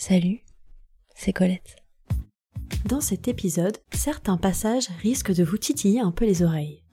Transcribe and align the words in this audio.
Salut, 0.00 0.44
c'est 1.16 1.32
Colette. 1.32 1.74
Dans 2.84 3.00
cet 3.00 3.26
épisode, 3.26 3.78
certains 3.92 4.36
passages 4.36 4.86
risquent 5.02 5.34
de 5.34 5.42
vous 5.42 5.58
titiller 5.58 5.98
un 5.98 6.12
peu 6.12 6.24
les 6.24 6.44
oreilles. 6.44 6.84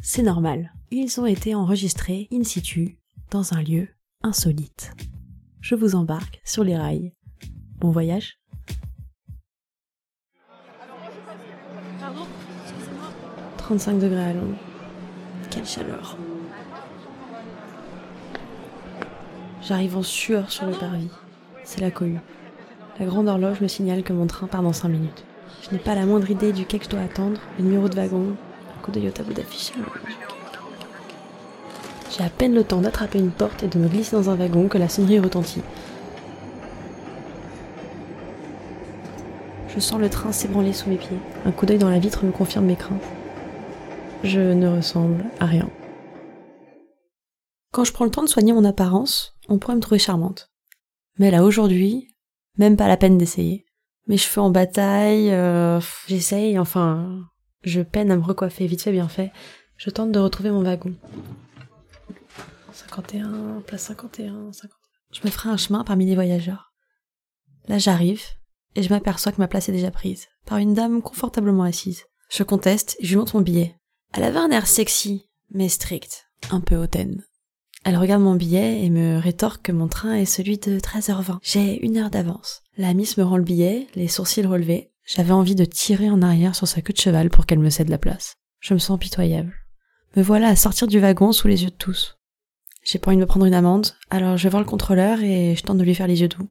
C'est 0.00 0.22
normal, 0.22 0.72
ils 0.90 1.20
ont 1.20 1.26
été 1.26 1.54
enregistrés 1.54 2.28
in 2.32 2.44
situ, 2.44 2.98
dans 3.30 3.52
un 3.52 3.62
lieu 3.62 3.88
insolite. 4.22 4.94
Je 5.60 5.74
vous 5.74 5.94
embarque 5.94 6.40
sur 6.44 6.64
les 6.64 6.78
rails. 6.78 7.12
Bon 7.78 7.90
voyage 7.90 8.40
35 13.58 13.98
degrés 13.98 14.24
à 14.24 14.32
Londres. 14.32 14.56
Quelle 15.50 15.66
chaleur. 15.66 16.16
J'arrive 19.60 19.98
en 19.98 20.02
sueur 20.02 20.50
sur 20.50 20.64
le 20.64 20.72
parvis. 20.72 21.10
C'est 21.62 21.82
la 21.82 21.90
cohue. 21.90 22.18
La 22.98 23.04
grande 23.04 23.28
horloge 23.28 23.60
me 23.60 23.68
signale 23.68 24.02
que 24.02 24.14
mon 24.14 24.26
train 24.26 24.46
part 24.46 24.62
dans 24.62 24.72
5 24.72 24.88
minutes. 24.88 25.24
Je 25.62 25.70
n'ai 25.70 25.78
pas 25.78 25.94
la 25.94 26.06
moindre 26.06 26.30
idée 26.30 26.52
du 26.52 26.64
quai 26.64 26.78
que 26.78 26.86
je 26.86 26.90
dois 26.90 27.00
attendre, 27.00 27.38
le 27.58 27.64
numéro 27.64 27.88
de 27.88 27.94
wagon, 27.94 28.34
un 28.74 28.82
coup 28.82 28.90
d'œil 28.90 29.08
au 29.08 29.10
tableau 29.10 29.34
d'affichage. 29.34 29.76
J'ai 32.10 32.24
à 32.24 32.30
peine 32.30 32.54
le 32.54 32.64
temps 32.64 32.80
d'attraper 32.80 33.18
une 33.18 33.30
porte 33.30 33.62
et 33.62 33.68
de 33.68 33.78
me 33.78 33.88
glisser 33.88 34.16
dans 34.16 34.30
un 34.30 34.36
wagon 34.36 34.68
que 34.68 34.78
la 34.78 34.88
sonnerie 34.88 35.18
retentit. 35.18 35.60
Je 39.68 39.80
sens 39.80 40.00
le 40.00 40.08
train 40.08 40.32
s'ébranler 40.32 40.72
sous 40.72 40.88
mes 40.88 40.96
pieds. 40.96 41.18
Un 41.44 41.52
coup 41.52 41.66
d'œil 41.66 41.76
dans 41.76 41.90
la 41.90 41.98
vitre 41.98 42.24
me 42.24 42.32
confirme 42.32 42.64
mes 42.64 42.76
craintes. 42.76 43.02
Je 44.24 44.40
ne 44.40 44.68
ressemble 44.68 45.26
à 45.38 45.44
rien. 45.44 45.68
Quand 47.72 47.84
je 47.84 47.92
prends 47.92 48.06
le 48.06 48.10
temps 48.10 48.22
de 48.22 48.28
soigner 48.28 48.54
mon 48.54 48.64
apparence, 48.64 49.34
on 49.50 49.58
pourrait 49.58 49.76
me 49.76 49.80
trouver 49.80 49.98
charmante. 49.98 50.50
Mais 51.18 51.30
là 51.30 51.44
aujourd'hui, 51.44 52.15
même 52.58 52.76
pas 52.76 52.88
la 52.88 52.96
peine 52.96 53.18
d'essayer. 53.18 53.64
Mes 54.06 54.16
cheveux 54.16 54.40
en 54.40 54.50
bataille, 54.50 55.30
euh, 55.32 55.80
j'essaye, 56.06 56.58
enfin, 56.58 57.24
je 57.62 57.80
peine 57.80 58.10
à 58.10 58.16
me 58.16 58.22
recoiffer 58.22 58.66
vite 58.66 58.82
fait, 58.82 58.92
bien 58.92 59.08
fait. 59.08 59.32
Je 59.76 59.90
tente 59.90 60.12
de 60.12 60.18
retrouver 60.18 60.50
mon 60.50 60.62
wagon. 60.62 60.94
51, 62.72 63.62
place 63.66 63.82
51, 63.82 64.52
50. 64.52 64.70
Je 65.12 65.20
me 65.24 65.30
ferai 65.30 65.48
un 65.48 65.56
chemin 65.56 65.84
parmi 65.84 66.06
les 66.06 66.14
voyageurs. 66.14 66.72
Là 67.68 67.78
j'arrive, 67.78 68.22
et 68.74 68.82
je 68.82 68.90
m'aperçois 68.90 69.32
que 69.32 69.40
ma 69.40 69.48
place 69.48 69.68
est 69.68 69.72
déjà 69.72 69.90
prise, 69.90 70.26
par 70.44 70.58
une 70.58 70.74
dame 70.74 71.02
confortablement 71.02 71.64
assise. 71.64 72.04
Je 72.30 72.42
conteste, 72.42 72.96
et 73.00 73.06
je 73.06 73.10
lui 73.10 73.16
montre 73.16 73.36
mon 73.36 73.42
billet. 73.42 73.76
Elle 74.12 74.24
avait 74.24 74.38
un 74.38 74.50
air 74.50 74.66
sexy, 74.66 75.28
mais 75.50 75.68
strict, 75.68 76.28
un 76.50 76.60
peu 76.60 76.76
hautaine. 76.76 77.24
Elle 77.86 77.96
regarde 77.96 78.20
mon 78.20 78.34
billet 78.34 78.84
et 78.84 78.90
me 78.90 79.16
rétorque 79.16 79.62
que 79.62 79.70
mon 79.70 79.86
train 79.86 80.14
est 80.14 80.24
celui 80.24 80.58
de 80.58 80.80
13h20. 80.80 81.38
J'ai 81.40 81.86
une 81.86 81.98
heure 81.98 82.10
d'avance. 82.10 82.64
La 82.76 82.92
miss 82.94 83.16
me 83.16 83.22
rend 83.22 83.36
le 83.36 83.44
billet, 83.44 83.86
les 83.94 84.08
sourcils 84.08 84.44
relevés. 84.44 84.90
J'avais 85.04 85.30
envie 85.30 85.54
de 85.54 85.64
tirer 85.64 86.10
en 86.10 86.20
arrière 86.20 86.56
sur 86.56 86.66
sa 86.66 86.80
queue 86.80 86.92
de 86.92 86.98
cheval 86.98 87.30
pour 87.30 87.46
qu'elle 87.46 87.60
me 87.60 87.70
cède 87.70 87.88
la 87.88 87.96
place. 87.96 88.34
Je 88.58 88.74
me 88.74 88.80
sens 88.80 88.98
pitoyable. 88.98 89.54
Me 90.16 90.22
voilà 90.24 90.48
à 90.48 90.56
sortir 90.56 90.88
du 90.88 90.98
wagon 90.98 91.30
sous 91.30 91.46
les 91.46 91.62
yeux 91.62 91.70
de 91.70 91.76
tous. 91.76 92.18
J'ai 92.82 92.98
pas 92.98 93.10
envie 93.10 93.18
de 93.18 93.20
me 93.20 93.26
prendre 93.26 93.46
une 93.46 93.54
amende, 93.54 93.92
alors 94.10 94.36
je 94.36 94.42
vais 94.42 94.50
voir 94.50 94.64
le 94.64 94.68
contrôleur 94.68 95.22
et 95.22 95.54
je 95.54 95.62
tente 95.62 95.78
de 95.78 95.84
lui 95.84 95.94
faire 95.94 96.08
les 96.08 96.22
yeux 96.22 96.28
doux. 96.28 96.48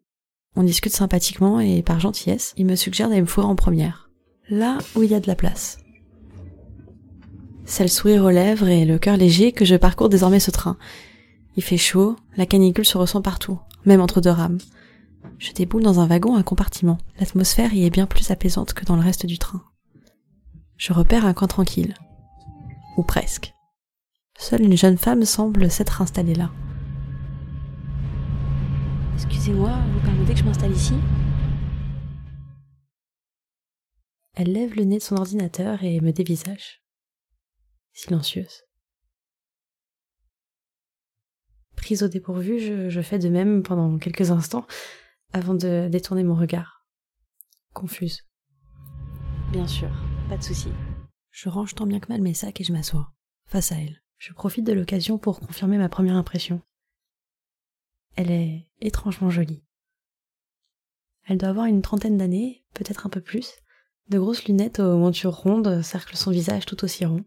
On 0.55 0.63
discute 0.63 0.93
sympathiquement 0.93 1.59
et 1.59 1.83
par 1.83 1.99
gentillesse, 1.99 2.53
il 2.55 2.65
me 2.65 2.77
suggère 2.77 3.09
d'aller 3.09 3.19
me 3.19 3.27
fourrer 3.27 3.47
en 3.47 3.57
première. 3.57 4.09
Là 4.49 4.77
où 4.95 5.03
il 5.03 5.11
y 5.11 5.15
a 5.15 5.19
de 5.19 5.27
la 5.27 5.35
place. 5.35 5.79
C'est 7.65 7.83
le 7.83 7.89
sourire 7.89 8.23
aux 8.23 8.29
lèvres 8.29 8.69
et 8.69 8.85
le 8.85 8.97
cœur 8.97 9.17
léger 9.17 9.51
que 9.51 9.65
je 9.65 9.75
parcours 9.75 10.07
désormais 10.07 10.39
ce 10.39 10.51
train. 10.51 10.77
Il 11.57 11.63
fait 11.63 11.77
chaud, 11.77 12.17
la 12.35 12.45
canicule 12.45 12.85
se 12.85 12.97
ressent 12.97 13.21
partout, 13.21 13.59
même 13.85 14.01
entre 14.01 14.21
deux 14.21 14.29
rames. 14.29 14.59
Je 15.39 15.53
déboule 15.53 15.83
dans 15.83 15.99
un 15.99 16.07
wagon 16.07 16.35
à 16.35 16.43
compartiment. 16.43 16.97
L'atmosphère 17.19 17.73
y 17.73 17.85
est 17.85 17.89
bien 17.89 18.05
plus 18.05 18.31
apaisante 18.31 18.73
que 18.73 18.85
dans 18.85 18.95
le 18.95 19.01
reste 19.01 19.25
du 19.25 19.37
train. 19.37 19.63
Je 20.77 20.93
repère 20.93 21.25
un 21.25 21.33
coin 21.33 21.47
tranquille. 21.47 21.95
Ou 22.97 23.03
presque. 23.03 23.53
Seule 24.37 24.63
une 24.63 24.77
jeune 24.77 24.97
femme 24.97 25.23
semble 25.23 25.71
s'être 25.71 26.01
installée 26.01 26.35
là. 26.35 26.51
Excusez-moi, 29.13 29.71
vous 29.93 29.99
permettez 30.01 30.33
que 30.33 30.39
je 30.39 30.43
m'installe 30.43 30.73
ici? 30.73 30.95
Elle 34.33 34.51
lève 34.51 34.75
le 34.75 34.83
nez 34.83 34.97
de 34.97 35.03
son 35.03 35.15
ordinateur 35.15 35.83
et 35.83 36.01
me 36.01 36.11
dévisage. 36.11 36.81
Silencieuse. 37.93 38.63
Prise 41.85 42.01
au 42.01 42.07
dépourvu, 42.07 42.59
je, 42.59 42.89
je 42.89 43.01
fais 43.01 43.19
de 43.19 43.29
même 43.29 43.61
pendant 43.61 43.99
quelques 43.99 44.31
instants 44.31 44.65
avant 45.33 45.53
de 45.53 45.87
détourner 45.87 46.23
mon 46.23 46.33
regard. 46.33 46.83
Confuse. 47.75 48.23
Bien 49.51 49.67
sûr, 49.67 49.91
pas 50.27 50.35
de 50.35 50.41
souci. 50.41 50.69
Je 51.29 51.47
range 51.47 51.75
tant 51.75 51.85
bien 51.85 51.99
que 51.99 52.07
mal 52.09 52.23
mes 52.23 52.33
sacs 52.33 52.59
et 52.59 52.63
je 52.63 52.73
m'assois, 52.73 53.13
face 53.45 53.71
à 53.71 53.75
elle. 53.75 54.01
Je 54.17 54.33
profite 54.33 54.65
de 54.65 54.73
l'occasion 54.73 55.19
pour 55.19 55.39
confirmer 55.39 55.77
ma 55.77 55.87
première 55.87 56.15
impression. 56.15 56.59
Elle 58.15 58.31
est 58.31 58.67
étrangement 58.81 59.29
jolie. 59.29 59.63
Elle 61.27 61.37
doit 61.37 61.49
avoir 61.49 61.67
une 61.67 61.83
trentaine 61.83 62.17
d'années, 62.17 62.65
peut-être 62.73 63.05
un 63.05 63.11
peu 63.11 63.21
plus. 63.21 63.51
De 64.09 64.17
grosses 64.17 64.45
lunettes 64.45 64.79
aux 64.79 64.97
montures 64.97 65.35
rondes 65.35 65.83
cerclent 65.83 66.17
son 66.17 66.31
visage 66.31 66.65
tout 66.65 66.83
aussi 66.83 67.05
rond, 67.05 67.25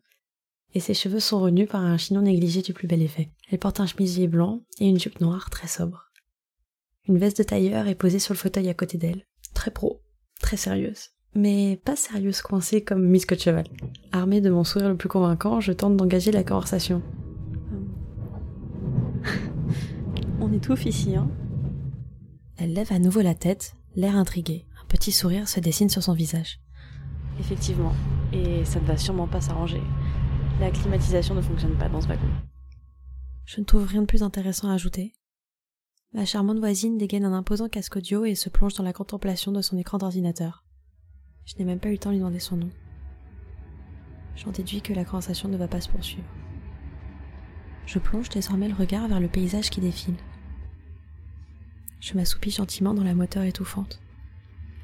et 0.75 0.81
ses 0.81 0.95
cheveux 0.95 1.21
sont 1.21 1.41
renus 1.41 1.69
par 1.69 1.81
un 1.81 1.97
chignon 1.97 2.23
négligé 2.23 2.63
du 2.63 2.73
plus 2.73 2.87
bel 2.87 3.03
effet. 3.03 3.31
Elle 3.51 3.59
porte 3.59 3.81
un 3.81 3.87
chemisier 3.87 4.29
blanc 4.29 4.63
et 4.79 4.89
une 4.89 4.99
jupe 4.99 5.21
noire 5.21 5.51
très 5.51 5.69
sobre. 5.69 6.11
Une 7.09 7.19
veste 7.19 7.39
de 7.39 7.43
tailleur 7.43 7.89
est 7.89 7.95
posée 7.95 8.19
sur 8.19 8.35
le 8.35 8.39
fauteuil 8.39 8.69
à 8.69 8.75
côté 8.75 8.99
d'elle, 8.99 9.27
très 9.55 9.71
pro, 9.71 10.03
très 10.41 10.59
sérieuse. 10.59 11.11
Mais 11.35 11.81
pas 11.85 11.97
sérieuse 11.97 12.43
coincée 12.43 12.83
comme 12.83 13.07
Miss 13.07 13.25
Cocheval. 13.25 13.67
Armée 14.13 14.41
de 14.41 14.51
mon 14.51 14.65
sourire 14.65 14.89
le 14.89 14.97
plus 14.97 15.09
convaincant, 15.09 15.61
je 15.61 15.73
tente 15.73 15.97
d'engager 15.97 16.33
la 16.33 16.45
conversation. 16.45 17.03
On 20.41 20.53
étouffe 20.53 20.85
ici, 20.87 21.17
hein 21.17 21.31
Elle 22.57 22.75
lève 22.75 22.93
à 22.93 22.99
nouveau 22.99 23.21
la 23.21 23.35
tête, 23.35 23.75
l'air 23.95 24.17
intrigué. 24.17 24.67
Un 24.83 24.87
petit 24.89 25.13
sourire 25.13 25.49
se 25.49 25.61
dessine 25.61 25.89
sur 25.89 26.03
son 26.03 26.13
visage. 26.13 26.61
Effectivement, 27.41 27.93
et 28.33 28.65
ça 28.65 28.81
ne 28.81 28.87
va 28.87 28.97
sûrement 28.97 29.29
pas 29.29 29.41
s'arranger. 29.41 29.81
La 30.61 30.73
climatisation 30.73 31.37
ne 31.37 31.41
fonctionne 31.41 31.79
pas 31.79 31.89
dans 31.89 32.01
ce 32.01 32.09
wagon. 32.09 32.27
Je 33.45 33.61
ne 33.61 33.65
trouve 33.65 33.87
rien 33.87 34.03
de 34.03 34.07
plus 34.07 34.25
intéressant 34.25 34.69
à 34.69 34.75
ajouter. 34.75 35.13
Ma 36.13 36.25
charmante 36.25 36.59
voisine 36.59 36.99
dégaine 36.99 37.25
un 37.25 37.33
imposant 37.33 37.69
casque 37.69 37.97
audio 37.97 38.25
et 38.25 38.35
se 38.35 38.49
plonge 38.49 38.75
dans 38.75 38.83
la 38.83 38.93
contemplation 38.93 39.53
de 39.53 39.63
son 39.63 39.79
écran 39.79 39.99
d'ordinateur. 39.99 40.65
Je 41.45 41.55
n'ai 41.57 41.65
même 41.65 41.79
pas 41.79 41.89
eu 41.89 41.93
le 41.93 41.99
temps 41.99 42.11
de 42.11 42.15
lui 42.15 42.19
demander 42.19 42.41
son 42.41 42.57
nom. 42.57 42.71
J'en 44.35 44.51
déduis 44.51 44.83
que 44.83 44.93
la 44.93 45.05
conversation 45.05 45.49
ne 45.49 45.57
va 45.57 45.69
pas 45.69 45.81
se 45.81 45.89
poursuivre. 45.89 46.29
Je 47.87 48.01
plonge 48.01 48.29
désormais 48.29 48.69
le 48.69 48.75
regard 48.75 49.07
vers 49.07 49.21
le 49.21 49.29
paysage 49.29 49.71
qui 49.71 49.81
défile. 49.81 50.17
Je 52.01 52.15
m'assoupis 52.15 52.51
gentiment 52.51 52.95
dans 52.95 53.05
la 53.05 53.15
moteur 53.15 53.45
étouffante, 53.45 54.01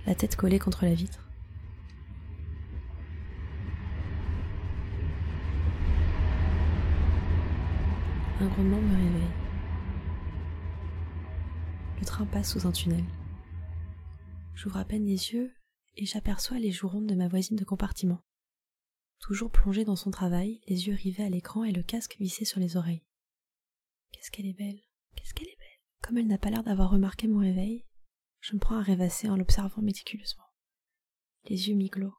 la 0.07 0.15
tête 0.15 0.37
collée 0.37 0.59
contre 0.59 0.85
la 0.85 0.95
vitre. 0.95 1.24
Un 8.41 8.49
grondement 8.49 8.81
me 8.81 8.97
réveille. 8.97 9.33
Le 12.01 12.05
train 12.05 12.27
passe 12.27 12.53
sous 12.53 12.67
un 12.67 12.73
tunnel. 12.73 13.05
J'ouvre 14.55 14.79
à 14.79 14.85
peine 14.85 15.07
les 15.07 15.33
yeux 15.33 15.55
et 15.97 16.05
j'aperçois 16.05 16.59
les 16.59 16.73
joues 16.73 16.89
rondes 16.89 17.07
de 17.07 17.15
ma 17.15 17.29
voisine 17.29 17.57
de 17.57 17.65
compartiment. 17.65 18.21
Toujours 19.21 19.53
plongée 19.53 19.85
dans 19.85 19.95
son 19.95 20.11
travail, 20.11 20.61
les 20.67 20.89
yeux 20.89 20.95
rivés 20.95 21.23
à 21.23 21.31
l'écran 21.31 21.63
et 21.63 21.71
le 21.71 21.85
casque 21.85 22.17
vissé 22.19 22.45
sur 22.45 22.59
les 22.59 22.77
oreilles. 22.77 23.05
Qu'est-ce 24.11 24.33
qu'elle 24.33 24.47
est 24.47 24.59
belle, 24.59 24.81
qu'est-ce 25.15 25.33
qu'elle 25.33 25.49
est 25.49 25.59
belle. 25.59 25.81
Comme 26.03 26.19
elle 26.19 26.27
n'a 26.27 26.39
pas 26.39 26.51
l'air 26.51 26.65
d'avoir 26.65 26.91
remarqué 26.91 27.29
mon 27.29 27.39
réveil, 27.39 27.87
je 28.41 28.55
me 28.55 28.61
prends 28.61 28.77
à 28.77 28.83
rêvasser 28.83 29.29
en 29.29 29.37
l'observant 29.37 29.81
méticuleusement, 29.81 30.45
les 31.45 31.69
yeux 31.69 31.77
mi-clos. 31.77 32.15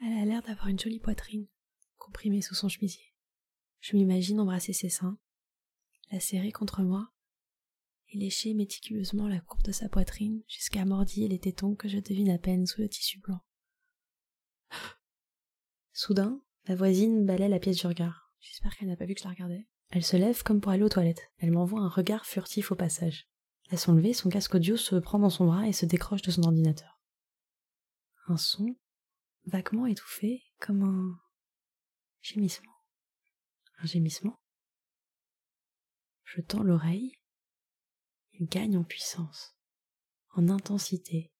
Elle 0.00 0.18
a 0.18 0.24
l'air 0.24 0.42
d'avoir 0.42 0.68
une 0.68 0.78
jolie 0.78 1.00
poitrine, 1.00 1.48
comprimée 1.96 2.42
sous 2.42 2.54
son 2.54 2.68
chemisier. 2.68 3.13
Je 3.84 3.96
m'imagine 3.96 4.40
embrasser 4.40 4.72
ses 4.72 4.88
seins, 4.88 5.18
la 6.10 6.18
serrer 6.18 6.52
contre 6.52 6.80
moi 6.80 7.12
et 8.08 8.16
lécher 8.16 8.54
méticuleusement 8.54 9.28
la 9.28 9.40
courbe 9.40 9.62
de 9.62 9.72
sa 9.72 9.90
poitrine 9.90 10.42
jusqu'à 10.48 10.86
mordiller 10.86 11.28
les 11.28 11.38
tétons 11.38 11.74
que 11.74 11.86
je 11.86 11.98
devine 11.98 12.30
à 12.30 12.38
peine 12.38 12.64
sous 12.64 12.80
le 12.80 12.88
tissu 12.88 13.20
blanc. 13.20 13.44
Soudain, 15.92 16.40
la 16.64 16.76
voisine 16.76 17.26
balaie 17.26 17.50
la 17.50 17.58
pièce 17.58 17.76
du 17.76 17.86
regard. 17.86 18.32
J'espère 18.40 18.74
qu'elle 18.74 18.88
n'a 18.88 18.96
pas 18.96 19.04
vu 19.04 19.12
que 19.12 19.20
je 19.20 19.26
la 19.26 19.34
regardais. 19.34 19.68
Elle 19.90 20.02
se 20.02 20.16
lève 20.16 20.42
comme 20.42 20.62
pour 20.62 20.72
aller 20.72 20.82
aux 20.82 20.88
toilettes. 20.88 21.30
Elle 21.36 21.52
m'envoie 21.52 21.82
un 21.82 21.90
regard 21.90 22.24
furtif 22.24 22.72
au 22.72 22.76
passage. 22.76 23.28
À 23.68 23.76
son 23.76 23.92
lever, 23.92 24.14
son 24.14 24.30
casque 24.30 24.54
audio 24.54 24.78
se 24.78 24.96
prend 24.96 25.18
dans 25.18 25.28
son 25.28 25.44
bras 25.44 25.68
et 25.68 25.74
se 25.74 25.84
décroche 25.84 26.22
de 26.22 26.30
son 26.30 26.44
ordinateur. 26.44 27.02
Un 28.28 28.38
son, 28.38 28.76
vaguement 29.44 29.84
étouffé, 29.84 30.42
comme 30.58 30.84
un 30.84 31.20
gémissement. 32.22 32.73
Gémissement. 33.84 34.40
Je 36.24 36.40
tends 36.40 36.62
l'oreille. 36.62 37.12
Il 38.32 38.46
gagne 38.48 38.78
en 38.78 38.82
puissance, 38.82 39.54
en 40.34 40.48
intensité. 40.48 41.30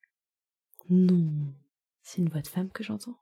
Non, 0.91 1.55
c'est 2.02 2.20
une 2.20 2.29
voix 2.29 2.43
de 2.43 2.49
femme 2.49 2.70
que 2.70 2.85
j'entends. 2.85 3.19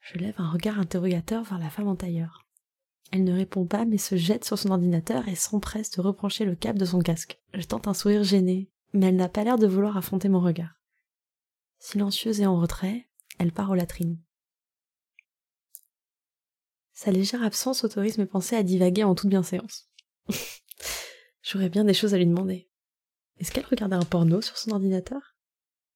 Je 0.00 0.18
lève 0.18 0.34
un 0.38 0.50
regard 0.50 0.80
interrogateur 0.80 1.44
vers 1.44 1.58
la 1.58 1.70
femme 1.70 1.88
en 1.88 1.96
tailleur. 1.96 2.44
Elle 3.12 3.24
ne 3.24 3.32
répond 3.32 3.66
pas, 3.66 3.84
mais 3.84 3.98
se 3.98 4.16
jette 4.16 4.44
sur 4.44 4.58
son 4.58 4.70
ordinateur 4.70 5.28
et 5.28 5.36
s'empresse 5.36 5.92
de 5.92 6.00
rebrancher 6.00 6.44
le 6.44 6.56
câble 6.56 6.78
de 6.78 6.84
son 6.84 6.98
casque. 6.98 7.40
Je 7.54 7.64
tente 7.66 7.86
un 7.86 7.94
sourire 7.94 8.24
gêné, 8.24 8.68
mais 8.92 9.06
elle 9.06 9.16
n'a 9.16 9.28
pas 9.28 9.44
l'air 9.44 9.58
de 9.58 9.66
vouloir 9.66 9.96
affronter 9.96 10.28
mon 10.28 10.40
regard. 10.40 10.74
Silencieuse 11.78 12.40
et 12.40 12.46
en 12.46 12.60
retrait, 12.60 13.08
elle 13.38 13.52
part 13.52 13.70
aux 13.70 13.76
latrines. 13.76 14.18
Sa 16.98 17.12
légère 17.12 17.44
absence 17.44 17.84
autorise 17.84 18.18
mes 18.18 18.26
pensées 18.26 18.56
à 18.56 18.64
divaguer 18.64 19.04
en 19.04 19.14
toute 19.14 19.30
bienséance. 19.30 19.88
J'aurais 21.44 21.68
bien 21.68 21.84
des 21.84 21.94
choses 21.94 22.12
à 22.12 22.18
lui 22.18 22.26
demander. 22.26 22.68
Est-ce 23.38 23.52
qu'elle 23.52 23.66
regardait 23.66 23.94
un 23.94 24.02
porno 24.02 24.42
sur 24.42 24.58
son 24.58 24.72
ordinateur? 24.72 25.36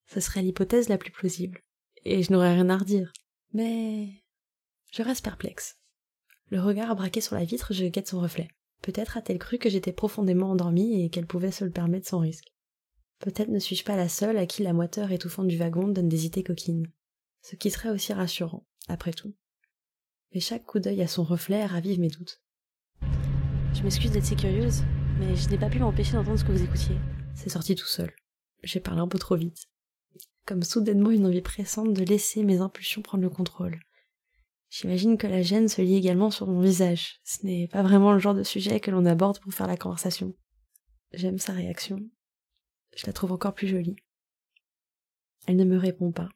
Ce 0.05 0.21
serait 0.21 0.41
l'hypothèse 0.41 0.87
la 0.87 0.97
plus 0.97 1.11
plausible, 1.11 1.61
et 2.05 2.23
je 2.23 2.31
n'aurais 2.31 2.53
rien 2.53 2.69
à 2.69 2.77
redire. 2.77 3.11
Mais 3.51 4.23
je 4.93 5.03
reste 5.03 5.25
perplexe. 5.25 5.77
Le 6.51 6.61
regard 6.61 6.95
braqué 6.95 7.19
sur 7.19 7.35
la 7.35 7.43
vitre, 7.43 7.73
je 7.73 7.83
guette 7.83 8.07
son 8.07 8.21
reflet. 8.21 8.47
Peut-être 8.81 9.17
a-t-elle 9.17 9.39
cru 9.39 9.57
que 9.57 9.69
j'étais 9.69 9.91
profondément 9.91 10.51
endormie 10.51 11.03
et 11.03 11.09
qu'elle 11.09 11.27
pouvait 11.27 11.51
se 11.51 11.65
le 11.65 11.71
permettre 11.71 12.07
sans 12.07 12.19
risque. 12.19 12.53
Peut-être 13.19 13.49
ne 13.49 13.59
suis-je 13.59 13.83
pas 13.83 13.97
la 13.97 14.07
seule 14.07 14.37
à 14.37 14.45
qui 14.45 14.63
la 14.63 14.71
moiteur 14.71 15.11
étouffante 15.11 15.49
du 15.49 15.57
wagon 15.57 15.89
donne 15.89 16.07
des 16.07 16.25
idées 16.25 16.43
coquines. 16.43 16.89
Ce 17.41 17.57
qui 17.57 17.71
serait 17.71 17.89
aussi 17.89 18.13
rassurant, 18.13 18.65
après 18.87 19.11
tout. 19.11 19.33
Mais 20.33 20.39
chaque 20.39 20.65
coup 20.65 20.79
d'œil 20.79 21.01
à 21.01 21.07
son 21.07 21.23
reflet 21.23 21.65
ravive 21.65 21.99
mes 21.99 22.09
doutes. 22.09 22.41
Je 23.73 23.83
m'excuse 23.83 24.11
d'être 24.11 24.25
si 24.25 24.35
curieuse, 24.35 24.83
mais 25.19 25.35
je 25.35 25.49
n'ai 25.49 25.57
pas 25.57 25.69
pu 25.69 25.79
m'empêcher 25.79 26.13
d'entendre 26.13 26.39
ce 26.39 26.43
que 26.43 26.51
vous 26.51 26.63
écoutiez. 26.63 26.95
C'est 27.35 27.49
sorti 27.49 27.75
tout 27.75 27.85
seul. 27.85 28.11
J'ai 28.63 28.79
parlé 28.79 29.01
un 29.01 29.07
peu 29.07 29.19
trop 29.19 29.35
vite. 29.35 29.65
Comme 30.45 30.63
soudainement 30.63 31.11
une 31.11 31.27
envie 31.27 31.41
pressante 31.41 31.93
de 31.93 32.03
laisser 32.03 32.43
mes 32.43 32.61
impulsions 32.61 33.01
prendre 33.01 33.23
le 33.23 33.29
contrôle. 33.29 33.79
J'imagine 34.69 35.17
que 35.17 35.27
la 35.27 35.43
gêne 35.43 35.67
se 35.67 35.83
lie 35.83 35.95
également 35.95 36.31
sur 36.31 36.47
mon 36.47 36.61
visage. 36.61 37.19
Ce 37.23 37.45
n'est 37.45 37.67
pas 37.67 37.83
vraiment 37.83 38.11
le 38.11 38.19
genre 38.19 38.33
de 38.33 38.41
sujet 38.41 38.79
que 38.79 38.89
l'on 38.89 39.05
aborde 39.05 39.39
pour 39.39 39.53
faire 39.53 39.67
la 39.67 39.77
conversation. 39.77 40.33
J'aime 41.11 41.37
sa 41.37 41.53
réaction. 41.53 41.99
Je 42.95 43.05
la 43.05 43.13
trouve 43.13 43.33
encore 43.33 43.53
plus 43.53 43.67
jolie. 43.67 43.95
Elle 45.45 45.57
ne 45.57 45.65
me 45.65 45.77
répond 45.77 46.11
pas, 46.11 46.29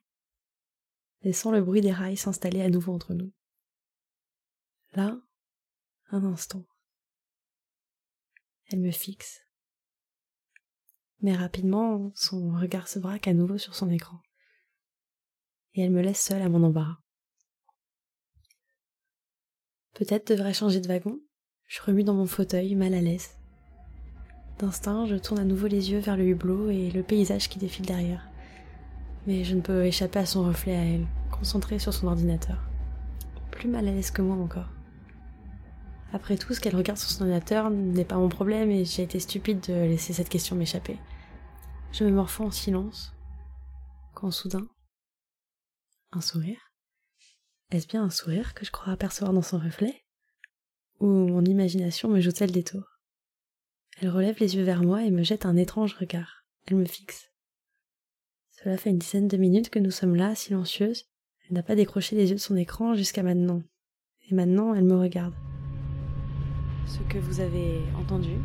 laissant 1.23 1.50
le 1.51 1.61
bruit 1.61 1.81
des 1.81 1.93
rails 1.93 2.17
s'installer 2.17 2.61
à 2.61 2.69
nouveau 2.69 2.93
entre 2.93 3.13
nous. 3.13 3.31
Là, 4.94 5.19
un 6.12 6.24
instant. 6.24 6.66
Elle 8.69 8.80
me 8.80 8.92
fixe. 8.92 9.42
Mais 11.22 11.36
rapidement, 11.36 12.12
son 12.16 12.51
regard 12.51 12.88
se 12.88 13.00
braque 13.00 13.28
à 13.28 13.34
nouveau 13.34 13.57
sur 13.57 13.75
son 13.75 13.89
écran. 13.89 14.19
Et 15.74 15.81
elle 15.81 15.92
me 15.92 16.01
laisse 16.01 16.22
seule 16.22 16.42
à 16.42 16.50
mon 16.50 16.63
embarras. 16.63 16.98
Peut-être 19.94 20.28
devrais-je 20.28 20.60
changer 20.60 20.80
de 20.80 20.88
wagon? 20.88 21.19
Je 21.66 21.81
remue 21.81 22.04
dans 22.04 22.13
mon 22.13 22.28
fauteuil, 22.28 22.75
mal 22.75 22.94
à 22.94 23.01
l'aise. 23.01 23.31
D'instinct, 24.60 25.06
je 25.06 25.16
tourne 25.16 25.39
à 25.39 25.44
nouveau 25.44 25.68
les 25.68 25.92
yeux 25.92 26.00
vers 26.00 26.18
le 26.18 26.25
hublot 26.25 26.69
et 26.69 26.92
le 26.92 27.04
paysage 27.04 27.50
qui 27.50 27.60
défile 27.60 27.86
derrière. 27.86 28.28
Mais 29.25 29.44
je 29.44 29.56
ne 29.56 29.62
peux 29.62 29.86
échapper 29.86 30.19
à 30.19 30.25
son 30.25 30.44
reflet 30.44 30.75
à 30.75 30.84
elle, 30.84 31.07
concentrée 31.31 31.80
sur 31.80 31.94
son 31.94 32.07
ordinateur. 32.07 32.63
Plus 33.51 33.68
mal 33.68 33.88
à 33.88 33.92
l'aise 33.92 34.12
que 34.12 34.22
moi 34.22 34.36
encore. 34.36 34.69
Après 36.13 36.38
tout, 36.38 36.54
ce 36.54 36.59
qu'elle 36.59 36.75
regarde 36.75 36.98
sur 36.98 37.09
son 37.09 37.24
ordinateur 37.24 37.69
n'est 37.69 38.06
pas 38.06 38.18
mon 38.18 38.30
problème 38.30 38.71
et 38.71 38.86
j'ai 38.86 39.04
été 39.04 39.19
stupide 39.19 39.59
de 39.68 39.74
laisser 39.74 40.13
cette 40.13 40.30
question 40.30 40.56
m'échapper. 40.56 40.98
Je 41.92 42.04
me 42.04 42.12
morfonds 42.12 42.48
en 42.48 42.51
silence, 42.51 43.13
quand 44.13 44.31
soudain, 44.31 44.68
un 46.12 46.21
sourire 46.21 46.68
est-ce 47.69 47.88
bien 47.88 48.04
un 48.04 48.09
sourire 48.09 48.54
que 48.54 48.65
je 48.65 48.71
crois 48.71 48.94
apercevoir 48.94 49.33
dans 49.33 49.42
son 49.42 49.57
reflet? 49.57 50.06
Ou 51.01 51.07
mon 51.07 51.44
imagination 51.44 52.07
me 52.07 52.21
joue-t-elle 52.21 52.51
des 52.51 52.63
tours? 52.63 53.00
Elle 54.00 54.10
relève 54.10 54.39
les 54.39 54.56
yeux 54.56 54.63
vers 54.63 54.83
moi 54.83 55.03
et 55.03 55.12
me 55.12 55.24
jette 55.24 55.45
un 55.45 55.57
étrange 55.57 55.95
regard. 55.95 56.45
Elle 56.65 56.77
me 56.77 56.86
fixe. 56.86 57.30
Cela 58.51 58.77
fait 58.77 58.89
une 58.89 59.00
dizaine 59.00 59.27
de 59.27 59.38
minutes 59.38 59.69
que 59.69 59.80
nous 59.80 59.92
sommes 59.92 60.15
là, 60.15 60.33
silencieuses. 60.33 61.10
Elle 61.45 61.56
n'a 61.56 61.63
pas 61.63 61.75
décroché 61.75 62.15
les 62.15 62.30
yeux 62.30 62.36
de 62.36 62.42
son 62.42 62.56
écran 62.56 62.95
jusqu'à 62.95 63.24
maintenant. 63.24 63.62
Et 64.30 64.33
maintenant, 64.33 64.74
elle 64.74 64.86
me 64.86 64.95
regarde. 64.95 65.33
Ce 66.88 67.00
que 67.10 67.18
vous 67.18 67.42
avez 67.42 67.81
entendu, 68.00 68.38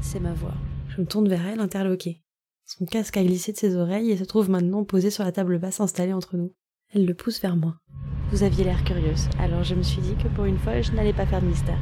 c'est 0.00 0.18
ma 0.18 0.32
voix. 0.32 0.54
Je 0.88 1.02
me 1.02 1.06
tourne 1.06 1.28
vers 1.28 1.46
elle, 1.46 1.60
interloquée. 1.60 2.22
Son 2.64 2.86
casque 2.86 3.18
a 3.18 3.22
glissé 3.22 3.52
de 3.52 3.58
ses 3.58 3.76
oreilles 3.76 4.10
et 4.10 4.16
se 4.16 4.24
trouve 4.24 4.48
maintenant 4.48 4.82
posé 4.82 5.10
sur 5.10 5.22
la 5.22 5.30
table 5.30 5.58
basse 5.58 5.80
installée 5.80 6.14
entre 6.14 6.38
nous. 6.38 6.54
Elle 6.94 7.04
le 7.04 7.14
pousse 7.14 7.40
vers 7.40 7.54
moi. 7.54 7.76
Vous 8.30 8.42
aviez 8.42 8.64
l'air 8.64 8.82
curieuse, 8.82 9.28
alors 9.38 9.62
je 9.62 9.74
me 9.74 9.82
suis 9.82 10.00
dit 10.00 10.14
que 10.16 10.28
pour 10.28 10.46
une 10.46 10.58
fois, 10.58 10.80
je 10.80 10.90
n'allais 10.92 11.12
pas 11.12 11.26
faire 11.26 11.42
de 11.42 11.46
mystère. 11.46 11.78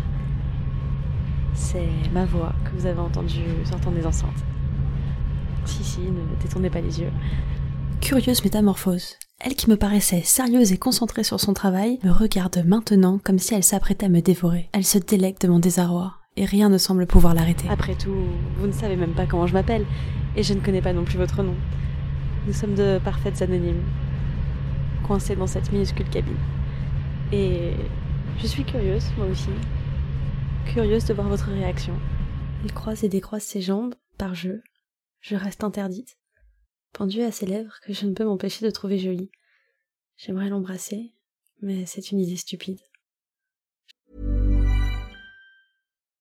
C'est 1.54 1.88
ma 2.12 2.24
voix 2.24 2.52
que 2.64 2.76
vous 2.76 2.86
avez 2.86 2.98
entendue 2.98 3.64
sortant 3.64 3.92
des 3.92 4.04
enceintes. 4.04 4.44
Si, 5.64 5.84
si, 5.84 6.00
ne 6.00 6.42
détournez 6.42 6.70
pas 6.70 6.80
les 6.80 7.00
yeux. 7.00 7.12
Curieuse 8.00 8.42
métamorphose. 8.42 9.16
Elle 9.46 9.56
qui 9.56 9.68
me 9.68 9.76
paraissait 9.76 10.22
sérieuse 10.22 10.72
et 10.72 10.78
concentrée 10.78 11.22
sur 11.22 11.38
son 11.38 11.52
travail 11.52 11.98
me 12.02 12.10
regarde 12.10 12.64
maintenant 12.66 13.20
comme 13.22 13.38
si 13.38 13.52
elle 13.52 13.62
s'apprêtait 13.62 14.06
à 14.06 14.08
me 14.08 14.22
dévorer. 14.22 14.70
Elle 14.72 14.86
se 14.86 14.96
délecte 14.96 15.42
de 15.42 15.48
mon 15.48 15.58
désarroi 15.58 16.14
et 16.38 16.46
rien 16.46 16.70
ne 16.70 16.78
semble 16.78 17.06
pouvoir 17.06 17.34
l'arrêter. 17.34 17.68
Après 17.68 17.94
tout, 17.94 18.16
vous 18.56 18.66
ne 18.66 18.72
savez 18.72 18.96
même 18.96 19.12
pas 19.12 19.26
comment 19.26 19.46
je 19.46 19.52
m'appelle 19.52 19.84
et 20.34 20.42
je 20.42 20.54
ne 20.54 20.60
connais 20.60 20.80
pas 20.80 20.94
non 20.94 21.04
plus 21.04 21.18
votre 21.18 21.42
nom. 21.42 21.54
Nous 22.46 22.54
sommes 22.54 22.74
de 22.74 22.98
parfaites 23.04 23.42
anonymes 23.42 23.82
coincée 25.06 25.36
dans 25.36 25.46
cette 25.46 25.70
minuscule 25.70 26.08
cabine. 26.08 26.38
Et 27.30 27.74
je 28.40 28.46
suis 28.46 28.64
curieuse, 28.64 29.04
moi 29.18 29.26
aussi. 29.26 29.50
Curieuse 30.72 31.04
de 31.04 31.12
voir 31.12 31.28
votre 31.28 31.50
réaction. 31.50 31.92
Il 32.64 32.72
croise 32.72 33.04
et 33.04 33.10
décroise 33.10 33.42
ses 33.42 33.60
jambes, 33.60 33.94
par 34.16 34.34
jeu. 34.34 34.62
Je 35.20 35.36
reste 35.36 35.64
interdite, 35.64 36.16
pendue 36.94 37.22
à 37.22 37.32
ses 37.32 37.44
lèvres 37.44 37.78
que 37.82 37.92
je 37.92 38.06
ne 38.06 38.14
peux 38.14 38.24
m'empêcher 38.24 38.64
de 38.64 38.70
trouver 38.70 38.98
jolie. 38.98 39.30
J'aimerais 40.16 40.48
l'embrasser, 40.48 41.12
mais 41.60 41.84
c'est 41.84 42.10
une 42.10 42.20
idée 42.20 42.36
stupide. 42.36 42.80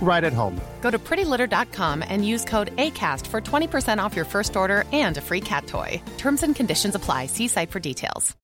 right 0.00 0.24
at 0.24 0.32
home. 0.32 0.58
Go 0.80 0.90
to 0.90 0.98
prettylitter.com 0.98 2.02
and 2.08 2.26
use 2.26 2.44
code 2.44 2.74
ACAST 2.76 3.26
for 3.26 3.40
20% 3.40 3.98
off 4.02 4.16
your 4.16 4.24
first 4.24 4.56
order 4.56 4.84
and 4.92 5.16
a 5.18 5.20
free 5.20 5.40
cat 5.40 5.66
toy. 5.66 6.00
Terms 6.16 6.42
and 6.42 6.56
conditions 6.56 6.94
apply. 6.94 7.26
See 7.26 7.48
site 7.48 7.70
for 7.70 7.80
details. 7.80 8.34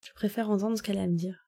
Je 0.00 0.14
préfère 0.14 0.50
entendre 0.50 0.76
ce 0.76 0.82
qu'elle 0.82 0.98
a 0.98 1.02
à 1.02 1.06
me 1.06 1.16
dire. 1.16 1.46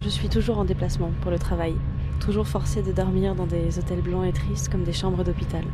Je 0.00 0.08
suis 0.08 0.28
toujours 0.28 0.58
en 0.58 0.64
déplacement 0.64 1.12
pour 1.22 1.30
le 1.30 1.38
travail, 1.38 1.74
toujours 2.20 2.46
forcée 2.46 2.82
de 2.82 2.92
dormir 2.92 3.34
dans 3.34 3.46
des 3.46 3.78
hôtels 3.78 4.02
blancs 4.02 4.26
et 4.26 4.32
tristes 4.32 4.68
comme 4.68 4.84
des 4.84 4.92
chambres 4.92 5.22
d'hôpital. 5.22 5.64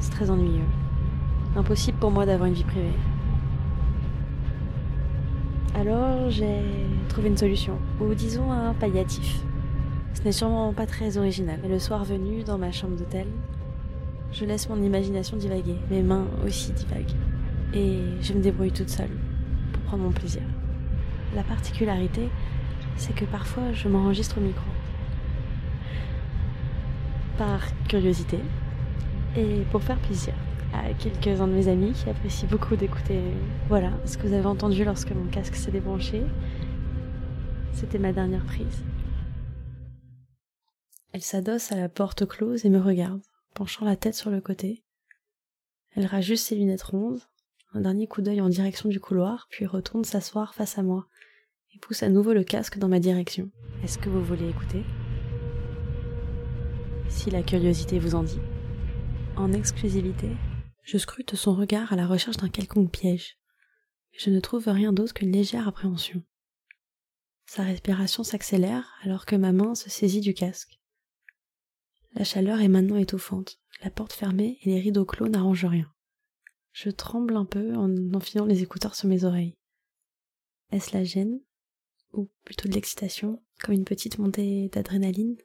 C'est 0.00 0.10
très 0.10 0.30
ennuyeux. 0.30 0.64
Impossible 1.56 1.98
pour 1.98 2.10
moi 2.10 2.24
d'avoir 2.24 2.46
une 2.46 2.54
vie 2.54 2.64
privée. 2.64 2.92
Alors 5.74 6.30
j'ai 6.30 6.62
trouvé 7.08 7.28
une 7.28 7.36
solution, 7.36 7.78
ou 8.00 8.14
disons 8.14 8.50
un 8.52 8.72
palliatif. 8.74 9.40
Ce 10.16 10.22
n'est 10.22 10.32
sûrement 10.32 10.72
pas 10.72 10.86
très 10.86 11.18
original, 11.18 11.58
mais 11.62 11.68
le 11.68 11.78
soir 11.78 12.02
venu, 12.02 12.42
dans 12.42 12.56
ma 12.56 12.72
chambre 12.72 12.96
d'hôtel, 12.96 13.26
je 14.32 14.46
laisse 14.46 14.66
mon 14.68 14.82
imagination 14.82 15.36
divaguer, 15.36 15.76
mes 15.90 16.02
mains 16.02 16.26
aussi 16.44 16.72
divaguent, 16.72 17.14
et 17.74 17.98
je 18.22 18.32
me 18.32 18.40
débrouille 18.40 18.72
toute 18.72 18.88
seule 18.88 19.10
pour 19.72 19.82
prendre 19.82 20.04
mon 20.04 20.12
plaisir. 20.12 20.40
La 21.34 21.42
particularité, 21.42 22.30
c'est 22.96 23.14
que 23.14 23.26
parfois 23.26 23.74
je 23.74 23.88
m'enregistre 23.88 24.38
au 24.38 24.40
micro. 24.40 24.64
Par 27.36 27.60
curiosité 27.86 28.38
et 29.36 29.64
pour 29.70 29.82
faire 29.82 29.98
plaisir 29.98 30.32
à 30.72 30.94
quelques-uns 30.94 31.46
de 31.46 31.52
mes 31.52 31.68
amis 31.68 31.92
qui 31.92 32.08
apprécient 32.08 32.48
beaucoup 32.48 32.74
d'écouter 32.74 33.20
voilà 33.68 33.90
ce 34.06 34.16
que 34.16 34.26
vous 34.26 34.32
avez 34.32 34.46
entendu 34.46 34.82
lorsque 34.82 35.12
mon 35.12 35.26
casque 35.26 35.56
s'est 35.56 35.70
débranché. 35.70 36.22
C'était 37.74 37.98
ma 37.98 38.12
dernière 38.12 38.44
prise. 38.44 38.82
Elle 41.16 41.22
s'adosse 41.22 41.72
à 41.72 41.76
la 41.76 41.88
porte 41.88 42.26
close 42.26 42.66
et 42.66 42.68
me 42.68 42.78
regarde, 42.78 43.22
penchant 43.54 43.86
la 43.86 43.96
tête 43.96 44.14
sur 44.14 44.28
le 44.28 44.42
côté. 44.42 44.84
Elle 45.94 46.04
rajuste 46.04 46.44
ses 46.44 46.56
lunettes 46.56 46.82
rondes, 46.82 47.22
un 47.72 47.80
dernier 47.80 48.06
coup 48.06 48.20
d'œil 48.20 48.42
en 48.42 48.50
direction 48.50 48.90
du 48.90 49.00
couloir, 49.00 49.46
puis 49.48 49.64
retourne 49.64 50.04
s'asseoir 50.04 50.54
face 50.54 50.76
à 50.76 50.82
moi 50.82 51.08
et 51.74 51.78
pousse 51.78 52.02
à 52.02 52.10
nouveau 52.10 52.34
le 52.34 52.44
casque 52.44 52.76
dans 52.76 52.88
ma 52.88 53.00
direction. 53.00 53.50
Est-ce 53.82 53.96
que 53.96 54.10
vous 54.10 54.22
voulez 54.22 54.46
écouter? 54.46 54.84
Si 57.08 57.30
la 57.30 57.42
curiosité 57.42 57.98
vous 57.98 58.14
en 58.14 58.22
dit. 58.22 58.42
En 59.36 59.54
exclusivité, 59.54 60.28
je 60.82 60.98
scrute 60.98 61.34
son 61.34 61.54
regard 61.54 61.94
à 61.94 61.96
la 61.96 62.06
recherche 62.06 62.36
d'un 62.36 62.50
quelconque 62.50 62.92
piège. 62.92 63.38
Je 64.18 64.28
ne 64.28 64.40
trouve 64.40 64.68
rien 64.68 64.92
d'autre 64.92 65.14
qu'une 65.14 65.32
légère 65.32 65.66
appréhension. 65.66 66.22
Sa 67.46 67.62
respiration 67.62 68.22
s'accélère 68.22 68.92
alors 69.02 69.24
que 69.24 69.36
ma 69.36 69.52
main 69.52 69.74
se 69.74 69.88
saisit 69.88 70.20
du 70.20 70.34
casque. 70.34 70.78
La 72.16 72.24
chaleur 72.24 72.60
est 72.62 72.68
maintenant 72.68 72.96
étouffante, 72.96 73.60
la 73.82 73.90
porte 73.90 74.14
fermée 74.14 74.58
et 74.62 74.70
les 74.70 74.80
rideaux 74.80 75.04
clos 75.04 75.28
n'arrangent 75.28 75.66
rien. 75.66 75.92
Je 76.72 76.88
tremble 76.88 77.36
un 77.36 77.44
peu 77.44 77.74
en 77.74 78.14
enfilant 78.14 78.46
les 78.46 78.62
écouteurs 78.62 78.94
sur 78.94 79.06
mes 79.06 79.24
oreilles. 79.24 79.54
Est-ce 80.72 80.96
la 80.96 81.04
gêne? 81.04 81.42
Ou 82.14 82.30
plutôt 82.44 82.68
de 82.68 82.72
l'excitation, 82.72 83.44
comme 83.60 83.74
une 83.74 83.84
petite 83.84 84.18
montée 84.18 84.70
d'adrénaline? 84.70 85.36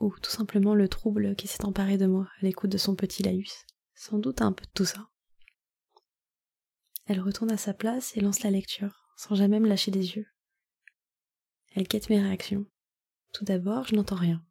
Ou 0.00 0.12
tout 0.18 0.32
simplement 0.32 0.74
le 0.74 0.88
trouble 0.88 1.36
qui 1.36 1.46
s'est 1.46 1.64
emparé 1.64 1.96
de 1.96 2.06
moi 2.06 2.28
à 2.40 2.44
l'écoute 2.44 2.70
de 2.70 2.78
son 2.78 2.96
petit 2.96 3.22
laïus? 3.22 3.64
Sans 3.94 4.18
doute 4.18 4.42
un 4.42 4.52
peu 4.52 4.64
de 4.64 4.70
tout 4.74 4.84
ça. 4.84 5.08
Elle 7.06 7.20
retourne 7.20 7.52
à 7.52 7.56
sa 7.56 7.72
place 7.72 8.16
et 8.16 8.20
lance 8.20 8.42
la 8.42 8.50
lecture, 8.50 9.06
sans 9.16 9.36
jamais 9.36 9.60
me 9.60 9.68
lâcher 9.68 9.92
des 9.92 10.16
yeux. 10.16 10.26
Elle 11.76 11.86
quête 11.86 12.10
mes 12.10 12.20
réactions. 12.20 12.66
Tout 13.32 13.44
d'abord, 13.44 13.86
je 13.86 13.94
n'entends 13.94 14.16
rien. 14.16 14.44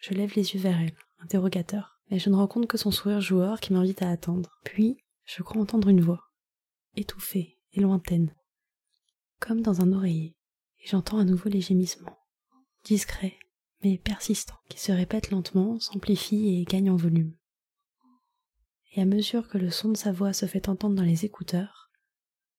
Je 0.00 0.14
lève 0.14 0.32
les 0.34 0.54
yeux 0.54 0.60
vers 0.60 0.80
elle, 0.80 0.96
interrogateur, 1.18 2.00
mais 2.10 2.18
je 2.18 2.30
ne 2.30 2.36
rencontre 2.36 2.66
que 2.66 2.78
son 2.78 2.90
sourire 2.90 3.20
joueur 3.20 3.60
qui 3.60 3.74
m'invite 3.74 4.00
à 4.00 4.10
attendre. 4.10 4.58
Puis, 4.64 5.04
je 5.26 5.42
crois 5.42 5.60
entendre 5.60 5.88
une 5.88 6.00
voix, 6.00 6.24
étouffée 6.96 7.58
et 7.72 7.80
lointaine, 7.80 8.34
comme 9.38 9.60
dans 9.60 9.82
un 9.82 9.92
oreiller, 9.92 10.36
et 10.78 10.88
j'entends 10.88 11.18
à 11.18 11.24
nouveau 11.24 11.50
les 11.50 11.60
gémissements, 11.60 12.18
discrets, 12.84 13.38
mais 13.84 13.98
persistants, 13.98 14.58
qui 14.70 14.80
se 14.80 14.90
répètent 14.90 15.30
lentement, 15.30 15.78
s'amplifient 15.78 16.60
et 16.60 16.64
gagnent 16.64 16.90
en 16.90 16.96
volume. 16.96 17.36
Et 18.92 19.02
à 19.02 19.04
mesure 19.04 19.48
que 19.48 19.58
le 19.58 19.70
son 19.70 19.90
de 19.90 19.96
sa 19.96 20.12
voix 20.12 20.32
se 20.32 20.46
fait 20.46 20.68
entendre 20.70 20.96
dans 20.96 21.02
les 21.02 21.26
écouteurs, 21.26 21.90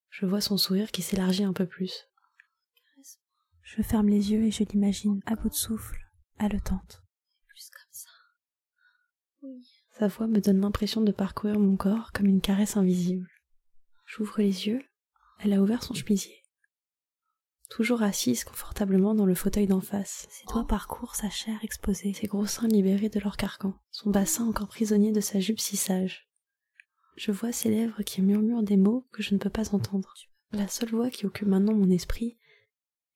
je 0.10 0.28
vois 0.28 0.42
son 0.42 0.58
sourire 0.58 0.92
qui 0.92 1.02
s'élargit 1.02 1.44
un 1.44 1.54
peu 1.54 1.66
plus. 1.66 2.08
Je 3.64 3.82
ferme 3.82 4.10
les 4.10 4.32
yeux 4.32 4.44
et 4.44 4.52
je 4.52 4.64
l'imagine 4.64 5.22
à 5.26 5.36
bout 5.36 5.50
de 5.50 5.56
souffle, 5.56 5.98
haletante. 6.38 7.02
Sa 9.98 10.08
voix 10.08 10.28
me 10.28 10.40
donne 10.40 10.62
l'impression 10.62 11.02
de 11.02 11.12
parcourir 11.12 11.60
mon 11.60 11.76
corps 11.76 12.12
comme 12.12 12.28
une 12.28 12.42
caresse 12.42 12.78
invisible. 12.78 13.28
J'ouvre 14.06 14.40
les 14.40 14.68
yeux, 14.68 14.84
elle 15.40 15.54
a 15.54 15.62
ouvert 15.62 15.84
son 15.84 15.94
chemisier. 15.94 16.42
Toujours 17.70 18.04
assise 18.04 18.44
confortablement 18.44 19.16
dans 19.16 19.26
le 19.26 19.34
fauteuil 19.36 19.66
d'en 19.66 19.80
face, 19.80 20.28
ses 20.30 20.46
doigts 20.46 20.68
parcourent 20.68 21.16
sa 21.16 21.30
chair 21.30 21.58
exposée, 21.64 22.14
ses 22.14 22.28
gros 22.28 22.46
seins 22.46 22.68
libérés 22.68 23.10
de 23.10 23.20
leur 23.20 23.38
carcan, 23.38 23.74
son 23.92 24.10
bassin 24.10 24.46
encore 24.46 24.68
prisonnier 24.68 25.14
de 25.14 25.22
sa 25.22 25.40
jupe 25.40 25.60
si 25.60 25.78
sage. 25.78 26.30
Je 27.16 27.32
vois 27.32 27.52
ses 27.52 27.70
lèvres 27.70 28.04
qui 28.04 28.22
murmurent 28.22 28.64
des 28.64 28.78
mots 28.78 29.08
que 29.12 29.24
je 29.24 29.34
ne 29.34 29.40
peux 29.40 29.50
pas 29.50 29.74
entendre. 29.74 30.14
La 30.52 30.68
seule 30.68 30.90
voix 30.90 31.10
qui 31.10 31.26
occupe 31.26 31.48
maintenant 31.48 31.74
mon 31.74 31.90
esprit 31.90 32.38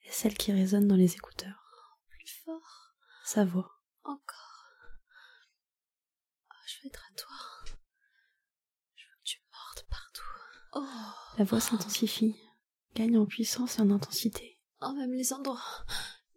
est 0.05 0.11
celle 0.11 0.35
qui 0.35 0.53
résonne 0.53 0.87
dans 0.87 0.95
les 0.95 1.15
écouteurs. 1.15 1.99
Plus 2.09 2.41
fort. 2.45 2.93
Sa 3.25 3.43
voix. 3.43 3.71
Encore. 4.03 4.44
Être 6.85 7.03
à 7.11 7.15
toi. 7.15 7.75
Je 8.95 9.03
veux 9.05 9.17
que 9.17 9.23
tu 9.23 9.39
mordes 9.51 9.87
partout. 9.89 10.21
Oh. 10.73 11.37
La 11.39 11.43
voix 11.43 11.59
s'intensifie, 11.59 12.35
gagne 12.93 13.17
en 13.17 13.25
puissance 13.25 13.79
et 13.79 13.81
en 13.81 13.89
intensité. 13.89 14.61
Oh, 14.81 14.93
même 14.93 15.13
les 15.13 15.33
endroits 15.33 15.85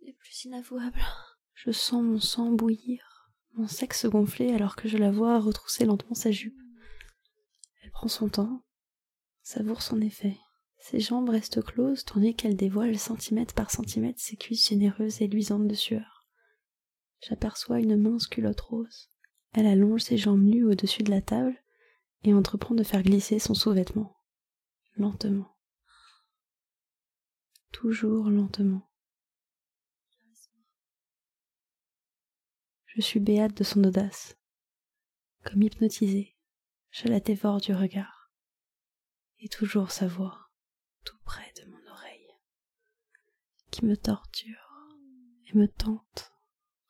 les 0.00 0.14
plus 0.14 0.44
inavouables. 0.44 1.04
Je 1.52 1.70
sens 1.70 2.02
mon 2.02 2.18
sang 2.20 2.50
bouillir, 2.50 3.30
mon 3.54 3.68
sexe 3.68 4.06
gonfler 4.06 4.54
alors 4.54 4.74
que 4.74 4.88
je 4.88 4.96
la 4.96 5.10
vois 5.10 5.38
retrousser 5.38 5.84
lentement 5.84 6.14
sa 6.14 6.30
jupe. 6.30 6.58
Elle 7.82 7.90
prend 7.90 8.08
son 8.08 8.30
temps, 8.30 8.64
savoure 9.42 9.82
son 9.82 10.00
effet. 10.00 10.38
Ses 10.78 11.00
jambes 11.00 11.28
restent 11.28 11.62
closes 11.62 12.04
tandis 12.04 12.34
qu'elle 12.34 12.56
dévoile 12.56 12.98
centimètre 12.98 13.52
par 13.52 13.70
centimètre 13.70 14.20
ses 14.20 14.36
cuisses 14.36 14.68
généreuses 14.68 15.20
et 15.20 15.26
luisantes 15.26 15.68
de 15.68 15.74
sueur. 15.74 16.26
J'aperçois 17.20 17.80
une 17.80 17.96
mince 17.96 18.28
culotte 18.28 18.60
rose, 18.60 19.10
elle 19.52 19.66
allonge 19.66 20.02
ses 20.02 20.18
jambes 20.18 20.42
nues 20.42 20.64
au-dessus 20.64 21.02
de 21.02 21.10
la 21.10 21.22
table 21.22 21.56
et 22.24 22.34
entreprend 22.34 22.74
de 22.74 22.82
faire 22.82 23.02
glisser 23.02 23.38
son 23.38 23.54
sous-vêtement. 23.54 24.16
Lentement. 24.96 25.56
Toujours 27.72 28.30
lentement. 28.30 28.88
Je 32.86 33.00
suis 33.00 33.20
béate 33.20 33.56
de 33.56 33.62
son 33.62 33.84
audace. 33.84 34.36
Comme 35.44 35.62
hypnotisée, 35.62 36.36
je 36.90 37.06
la 37.06 37.20
dévore 37.20 37.60
du 37.60 37.72
regard. 37.72 38.32
Et 39.38 39.48
toujours 39.48 39.92
sa 39.92 40.08
voix, 40.08 40.50
tout 41.04 41.18
près 41.24 41.52
de 41.60 41.70
mon 41.70 41.92
oreille, 41.92 42.34
qui 43.70 43.84
me 43.84 43.96
torture 43.96 44.88
et 45.46 45.56
me 45.56 45.68
tente 45.68 46.32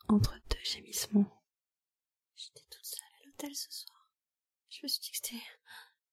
entre 0.07 0.35
deux 0.49 0.63
gémissements. 0.63 1.38
Ce 3.41 3.71
soir. 3.71 4.11
Je 4.69 4.79
me 4.83 4.87
suis 4.89 4.99
dit 4.99 5.11
que 5.11 5.15
c'était 5.15 5.43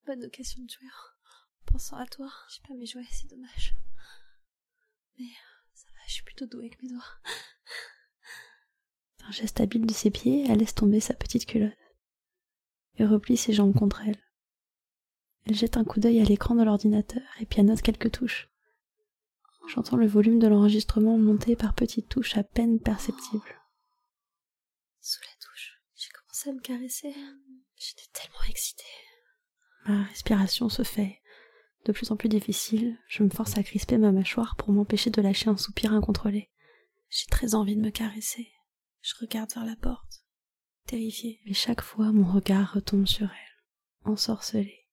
bonne 0.06 0.24
occasion 0.24 0.62
de 0.62 0.70
jouer 0.70 0.86
en 0.86 1.72
pensant 1.72 1.96
à 1.96 2.06
toi. 2.06 2.30
J'ai 2.48 2.62
pas 2.66 2.74
mes 2.74 2.86
jouets, 2.86 3.04
c'est 3.10 3.28
dommage. 3.28 3.74
Mais 5.18 5.26
ça 5.74 5.86
va, 5.90 5.98
je 6.06 6.12
suis 6.12 6.22
plutôt 6.22 6.46
douée 6.46 6.66
avec 6.66 6.80
mes 6.82 6.88
doigts. 6.88 7.02
D'un 9.18 9.30
geste 9.32 9.60
habile 9.60 9.86
de 9.86 9.92
ses 9.92 10.12
pieds, 10.12 10.46
elle 10.48 10.60
laisse 10.60 10.74
tomber 10.74 11.00
sa 11.00 11.14
petite 11.14 11.46
culotte 11.46 11.76
et 12.94 13.04
replie 13.04 13.36
ses 13.36 13.52
jambes 13.52 13.74
contre 13.74 14.02
elle. 14.02 14.22
Elle 15.46 15.56
jette 15.56 15.76
un 15.76 15.84
coup 15.84 15.98
d'œil 15.98 16.20
à 16.20 16.24
l'écran 16.24 16.54
de 16.54 16.62
l'ordinateur 16.62 17.22
et 17.40 17.46
pianote 17.46 17.82
quelques 17.82 18.12
touches. 18.12 18.48
J'entends 19.68 19.96
le 19.96 20.06
volume 20.06 20.38
de 20.38 20.46
l'enregistrement 20.46 21.18
monter 21.18 21.56
par 21.56 21.74
petites 21.74 22.08
touches 22.08 22.36
à 22.36 22.44
peine 22.44 22.78
perceptibles. 22.78 23.60
Me 26.52 26.60
caresser. 26.60 27.12
J'étais 27.76 28.06
tellement 28.12 28.44
excitée. 28.48 28.84
Ma 29.84 30.04
respiration 30.04 30.68
se 30.68 30.84
fait 30.84 31.20
de 31.84 31.90
plus 31.90 32.12
en 32.12 32.16
plus 32.16 32.28
difficile. 32.28 32.96
Je 33.08 33.24
me 33.24 33.30
force 33.30 33.58
à 33.58 33.64
crisper 33.64 33.98
ma 33.98 34.12
mâchoire 34.12 34.54
pour 34.54 34.70
m'empêcher 34.70 35.10
de 35.10 35.20
lâcher 35.20 35.48
un 35.48 35.56
soupir 35.56 35.92
incontrôlé. 35.92 36.48
J'ai 37.10 37.26
très 37.26 37.56
envie 37.56 37.74
de 37.74 37.80
me 37.80 37.90
caresser. 37.90 38.48
Je 39.02 39.14
regarde 39.20 39.52
vers 39.54 39.64
la 39.64 39.74
porte, 39.74 40.24
terrifiée. 40.86 41.40
Mais 41.46 41.52
chaque 41.52 41.80
fois, 41.80 42.12
mon 42.12 42.30
regard 42.30 42.74
retombe 42.74 43.06
sur 43.06 43.26
elle, 43.26 44.12
ensorcelée. 44.12 44.86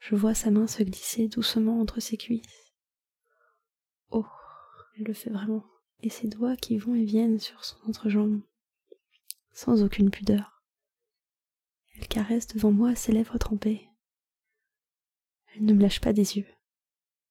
Je 0.00 0.16
vois 0.16 0.34
sa 0.34 0.50
main 0.50 0.66
se 0.66 0.82
glisser 0.82 1.28
doucement 1.28 1.80
entre 1.80 2.00
ses 2.00 2.18
cuisses. 2.18 2.74
Oh, 4.10 4.26
elle 4.98 5.04
le 5.04 5.14
fait 5.14 5.30
vraiment. 5.30 5.64
Et 6.02 6.10
ses 6.10 6.28
doigts 6.28 6.56
qui 6.56 6.76
vont 6.76 6.94
et 6.94 7.04
viennent 7.04 7.40
sur 7.40 7.64
son 7.64 7.78
entrejambe 7.88 8.42
sans 9.56 9.82
aucune 9.82 10.10
pudeur. 10.10 10.62
Elle 11.94 12.08
caresse 12.08 12.46
devant 12.46 12.72
moi 12.72 12.94
ses 12.94 13.10
lèvres 13.10 13.38
trempées. 13.38 13.88
Elle 15.54 15.64
ne 15.64 15.72
me 15.72 15.80
lâche 15.80 16.02
pas 16.02 16.12
des 16.12 16.36
yeux. 16.36 16.46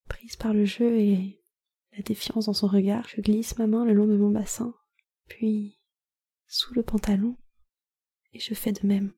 Prise 0.10 0.36
par 0.36 0.51
le 0.51 0.65
jeu 0.65 1.00
et 1.00 1.46
la 1.96 2.01
défiance 2.01 2.48
dans 2.48 2.53
son 2.53 2.65
regard, 2.65 3.08
je 3.08 3.22
glisse 3.22 3.60
ma 3.60 3.67
main 3.67 3.86
le 3.86 3.94
long 3.94 4.08
de 4.08 4.17
mon 4.17 4.32
bassin, 4.32 4.74
puis 5.27 5.79
sous 6.48 6.74
le 6.74 6.82
pantalon, 6.82 7.38
et 8.34 8.39
je 8.39 8.55
fais 8.55 8.72
de 8.72 8.88
même. 8.88 9.13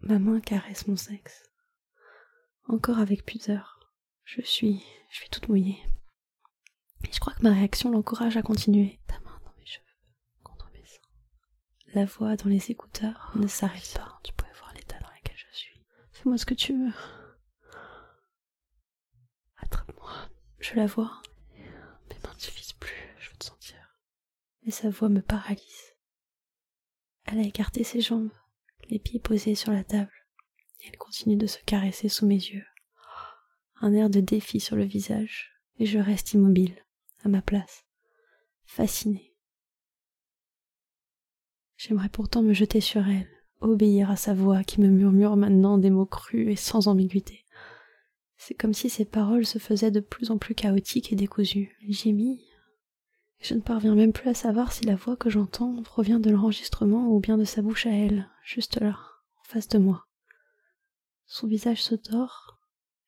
Ma 0.00 0.18
main 0.18 0.40
caresse 0.40 0.86
mon 0.88 0.96
sexe. 0.96 1.42
Encore 2.64 2.98
avec 2.98 3.24
pudeur. 3.24 3.94
Je 4.24 4.42
suis, 4.42 4.84
je 5.08 5.16
suis 5.16 5.30
toute 5.30 5.48
mouillée. 5.48 5.82
Et 7.08 7.12
je 7.12 7.18
crois 7.18 7.32
que 7.32 7.42
ma 7.42 7.54
réaction 7.54 7.90
l'encourage 7.90 8.36
à 8.36 8.42
continuer. 8.42 9.00
La 11.96 12.04
voix 12.04 12.36
dans 12.36 12.50
les 12.50 12.70
écouteurs 12.70 13.32
ne 13.36 13.46
s'arrête 13.46 13.94
pas. 13.94 14.20
Tu 14.22 14.30
pouvais 14.34 14.52
voir 14.58 14.70
l'état 14.74 14.98
dans 14.98 15.08
lequel 15.16 15.34
je 15.34 15.56
suis. 15.56 15.80
Fais-moi 16.12 16.36
ce 16.36 16.44
que 16.44 16.52
tu 16.52 16.74
veux. 16.74 16.92
Je 20.58 20.74
la 20.74 20.84
vois. 20.84 21.22
Mes 21.54 22.18
mains 22.22 22.34
ne 22.34 22.38
suffisent 22.38 22.74
plus, 22.74 23.14
je 23.18 23.30
veux 23.30 23.36
te 23.38 23.46
sentir. 23.46 23.78
Mais 24.62 24.72
sa 24.72 24.90
voix 24.90 25.08
me 25.08 25.22
paralyse. 25.22 25.94
Elle 27.24 27.38
a 27.38 27.44
écarté 27.44 27.82
ses 27.82 28.02
jambes, 28.02 28.30
les 28.90 28.98
pieds 28.98 29.18
posés 29.18 29.54
sur 29.54 29.72
la 29.72 29.82
table. 29.82 30.12
Et 30.80 30.88
elle 30.88 30.98
continue 30.98 31.36
de 31.36 31.46
se 31.46 31.60
caresser 31.64 32.10
sous 32.10 32.26
mes 32.26 32.34
yeux. 32.34 32.66
Un 33.80 33.94
air 33.94 34.10
de 34.10 34.20
défi 34.20 34.60
sur 34.60 34.76
le 34.76 34.84
visage, 34.84 35.50
et 35.78 35.86
je 35.86 35.98
reste 35.98 36.34
immobile, 36.34 36.76
à 37.24 37.30
ma 37.30 37.40
place, 37.40 37.86
fascinée. 38.66 39.35
J'aimerais 41.86 42.08
pourtant 42.08 42.42
me 42.42 42.52
jeter 42.52 42.80
sur 42.80 43.06
elle, 43.06 43.28
obéir 43.60 44.10
à 44.10 44.16
sa 44.16 44.34
voix 44.34 44.64
qui 44.64 44.80
me 44.80 44.88
murmure 44.88 45.36
maintenant 45.36 45.78
des 45.78 45.90
mots 45.90 46.04
crus 46.04 46.48
et 46.48 46.56
sans 46.56 46.88
ambiguïté. 46.88 47.44
C'est 48.36 48.54
comme 48.54 48.74
si 48.74 48.90
ses 48.90 49.04
paroles 49.04 49.46
se 49.46 49.60
faisaient 49.60 49.92
de 49.92 50.00
plus 50.00 50.32
en 50.32 50.38
plus 50.38 50.56
chaotiques 50.56 51.12
et 51.12 51.16
décousues. 51.16 51.76
J'ai. 51.88 52.12
Je 53.38 53.54
ne 53.54 53.60
parviens 53.60 53.94
même 53.94 54.12
plus 54.12 54.28
à 54.28 54.34
savoir 54.34 54.72
si 54.72 54.84
la 54.84 54.96
voix 54.96 55.14
que 55.14 55.30
j'entends 55.30 55.80
provient 55.84 56.18
de 56.18 56.30
l'enregistrement 56.30 57.08
ou 57.08 57.20
bien 57.20 57.38
de 57.38 57.44
sa 57.44 57.62
bouche 57.62 57.86
à 57.86 57.92
elle, 57.92 58.28
juste 58.42 58.80
là, 58.80 58.98
en 59.40 59.44
face 59.44 59.68
de 59.68 59.78
moi. 59.78 60.06
Son 61.26 61.46
visage 61.46 61.84
se 61.84 61.94
tord, 61.94 62.58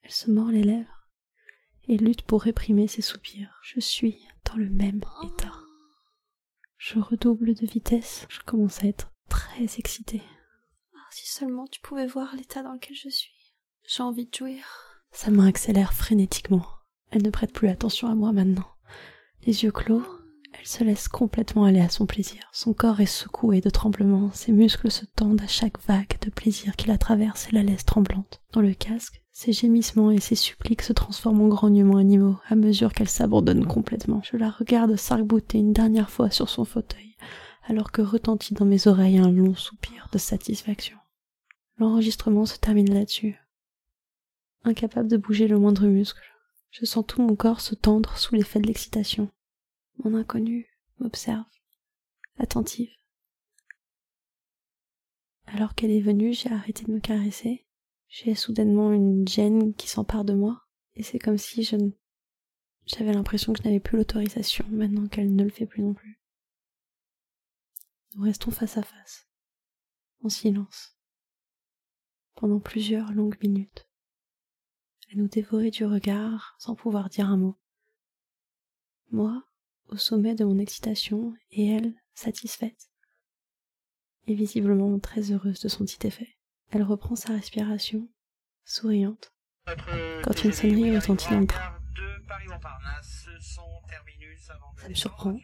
elle 0.02 0.12
se 0.12 0.30
mord 0.30 0.52
les 0.52 0.62
lèvres 0.62 1.08
et 1.88 1.96
lutte 1.96 2.22
pour 2.22 2.42
réprimer 2.42 2.86
ses 2.86 3.02
soupirs. 3.02 3.58
Je 3.64 3.80
suis 3.80 4.20
dans 4.44 4.56
le 4.56 4.70
même 4.70 5.00
état. 5.24 5.67
Je 6.78 7.00
redouble 7.00 7.54
de 7.54 7.66
vitesse, 7.66 8.24
je 8.28 8.38
commence 8.40 8.84
à 8.84 8.86
être 8.86 9.10
très 9.28 9.64
excitée. 9.78 10.22
Ah, 10.94 11.08
si 11.10 11.26
seulement 11.26 11.66
tu 11.66 11.80
pouvais 11.80 12.06
voir 12.06 12.34
l'état 12.36 12.62
dans 12.62 12.72
lequel 12.72 12.96
je 12.96 13.08
suis. 13.08 13.52
J'ai 13.84 14.04
envie 14.04 14.26
de 14.26 14.34
jouir. 14.34 14.64
Sa 15.10 15.32
main 15.32 15.48
accélère 15.48 15.92
frénétiquement. 15.92 16.64
Elle 17.10 17.24
ne 17.24 17.30
prête 17.30 17.52
plus 17.52 17.68
attention 17.68 18.08
à 18.08 18.14
moi 18.14 18.32
maintenant. 18.32 18.68
Les 19.44 19.64
yeux 19.64 19.72
clos, 19.72 20.04
elle 20.58 20.66
se 20.66 20.84
laisse 20.84 21.08
complètement 21.08 21.64
aller 21.64 21.80
à 21.80 21.88
son 21.88 22.06
plaisir. 22.06 22.48
Son 22.52 22.72
corps 22.72 23.00
est 23.00 23.06
secoué 23.06 23.60
de 23.60 23.70
tremblements, 23.70 24.32
ses 24.32 24.52
muscles 24.52 24.90
se 24.90 25.04
tendent 25.06 25.40
à 25.40 25.46
chaque 25.46 25.80
vague 25.86 26.18
de 26.20 26.30
plaisir 26.30 26.74
qui 26.76 26.88
la 26.88 26.98
traverse 26.98 27.48
et 27.48 27.54
la 27.54 27.62
laisse 27.62 27.84
tremblante. 27.84 28.42
Dans 28.52 28.60
le 28.60 28.74
casque, 28.74 29.22
ses 29.32 29.52
gémissements 29.52 30.10
et 30.10 30.20
ses 30.20 30.34
suppliques 30.34 30.82
se 30.82 30.92
transforment 30.92 31.42
en 31.42 31.48
grognements 31.48 31.98
animaux 31.98 32.36
à 32.48 32.56
mesure 32.56 32.92
qu'elle 32.92 33.08
s'abandonne 33.08 33.66
complètement. 33.66 34.20
Je 34.24 34.36
la 34.36 34.50
regarde 34.50 34.96
s'arc-bouter 34.96 35.58
une 35.58 35.72
dernière 35.72 36.10
fois 36.10 36.30
sur 36.30 36.48
son 36.48 36.64
fauteuil, 36.64 37.14
alors 37.68 37.92
que 37.92 38.02
retentit 38.02 38.54
dans 38.54 38.64
mes 38.64 38.88
oreilles 38.88 39.18
un 39.18 39.30
long 39.30 39.54
soupir 39.54 40.08
de 40.12 40.18
satisfaction. 40.18 40.98
L'enregistrement 41.76 42.46
se 42.46 42.58
termine 42.58 42.92
là-dessus. 42.92 43.38
Incapable 44.64 45.08
de 45.08 45.16
bouger 45.16 45.46
le 45.46 45.58
moindre 45.58 45.86
muscle, 45.86 46.20
je 46.72 46.84
sens 46.84 47.04
tout 47.06 47.22
mon 47.22 47.36
corps 47.36 47.60
se 47.60 47.76
tendre 47.76 48.18
sous 48.18 48.34
l'effet 48.34 48.58
de 48.58 48.66
l'excitation. 48.66 49.30
Mon 50.04 50.14
inconnu 50.14 50.68
m'observe, 50.98 51.44
attentive. 52.38 52.92
Alors 55.46 55.74
qu'elle 55.74 55.90
est 55.90 56.00
venue, 56.00 56.32
j'ai 56.32 56.50
arrêté 56.50 56.84
de 56.84 56.92
me 56.92 57.00
caresser. 57.00 57.66
J'ai 58.08 58.34
soudainement 58.34 58.92
une 58.92 59.26
gêne 59.26 59.74
qui 59.74 59.88
s'empare 59.88 60.24
de 60.24 60.34
moi, 60.34 60.66
et 60.94 61.02
c'est 61.02 61.18
comme 61.18 61.38
si 61.38 61.62
je 61.62 61.76
ne... 61.76 61.90
J'avais 62.86 63.12
l'impression 63.12 63.52
que 63.52 63.58
je 63.62 63.64
n'avais 63.64 63.80
plus 63.80 63.98
l'autorisation, 63.98 64.64
maintenant 64.70 65.08
qu'elle 65.08 65.34
ne 65.34 65.44
le 65.44 65.50
fait 65.50 65.66
plus 65.66 65.82
non 65.82 65.94
plus. 65.94 66.20
Nous 68.14 68.22
restons 68.22 68.50
face 68.50 68.78
à 68.78 68.82
face, 68.82 69.28
en 70.22 70.28
silence, 70.28 70.96
pendant 72.34 72.60
plusieurs 72.60 73.12
longues 73.12 73.38
minutes. 73.42 73.88
Elle 75.10 75.18
nous 75.18 75.28
dévorait 75.28 75.70
du 75.70 75.84
regard 75.84 76.54
sans 76.58 76.74
pouvoir 76.74 77.08
dire 77.08 77.28
un 77.28 77.36
mot. 77.36 77.58
Moi, 79.10 79.42
au 79.88 79.96
sommet 79.96 80.34
de 80.34 80.44
mon 80.44 80.58
excitation, 80.58 81.34
et 81.50 81.68
elle, 81.68 81.94
satisfaite, 82.14 82.90
et 84.26 84.34
visiblement 84.34 84.98
très 84.98 85.32
heureuse 85.32 85.60
de 85.60 85.68
son 85.68 85.84
petit 85.84 86.06
effet. 86.06 86.36
Elle 86.70 86.82
reprend 86.82 87.16
sa 87.16 87.32
respiration, 87.32 88.08
souriante, 88.64 89.32
quand 90.22 90.44
une 90.44 90.52
sonnerie 90.52 90.94
retentit 90.96 91.30
dans 91.30 91.40
le 91.40 91.46
train. 91.46 91.78
Ça 94.76 94.88
me 94.88 94.94
surprend, 94.94 95.38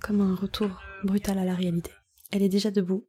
comme 0.00 0.20
un 0.20 0.34
retour 0.34 0.80
brutal 1.04 1.38
à 1.38 1.44
la 1.44 1.54
réalité. 1.54 1.90
Elle 2.30 2.42
est 2.42 2.48
déjà 2.48 2.70
debout, 2.70 3.08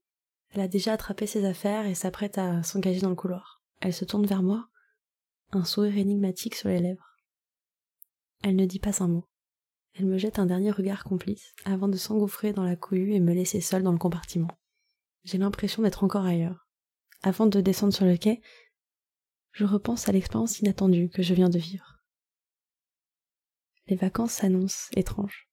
elle 0.52 0.62
a 0.62 0.68
déjà 0.68 0.94
attrapé 0.94 1.28
ses 1.28 1.46
affaires 1.46 1.86
et 1.86 1.94
s'apprête 1.94 2.38
à 2.38 2.64
s'engager 2.64 3.02
dans 3.02 3.10
le 3.10 3.16
couloir. 3.16 3.62
Elle 3.82 3.94
se 3.94 4.06
tourne 4.06 4.26
vers 4.26 4.42
moi, 4.42 4.68
un 5.52 5.64
sourire 5.64 5.98
énigmatique 5.98 6.56
sur 6.56 6.70
les 6.70 6.80
lèvres. 6.80 7.18
Elle 8.44 8.56
ne 8.56 8.66
dit 8.66 8.80
pas 8.80 9.04
un 9.04 9.08
mot. 9.08 9.28
Elle 10.00 10.06
me 10.06 10.18
jette 10.18 10.40
un 10.40 10.46
dernier 10.46 10.72
regard 10.72 11.04
complice 11.04 11.54
avant 11.66 11.90
de 11.90 11.98
s'engouffrer 11.98 12.54
dans 12.54 12.64
la 12.64 12.78
cohue 12.78 13.12
et 13.12 13.20
me 13.20 13.34
laisser 13.34 13.60
seule 13.60 13.84
dans 13.84 13.92
le 13.92 13.98
compartiment. 13.98 14.48
J'ai 15.26 15.38
l'impression 15.38 15.84
d'être 15.84 16.06
encore 16.06 16.24
ailleurs. 16.24 16.70
Avant 17.22 17.48
de 17.48 17.60
descendre 17.60 17.94
sur 17.94 18.06
le 18.06 18.16
quai, 18.16 18.42
je 19.52 19.66
repense 19.66 20.08
à 20.08 20.14
l'expérience 20.14 20.62
inattendue 20.62 21.10
que 21.10 21.22
je 21.22 21.34
viens 21.34 21.50
de 21.50 21.60
vivre. 21.60 22.00
Les 23.88 23.98
vacances 23.98 24.32
s'annoncent 24.32 24.88
étranges. 24.96 25.50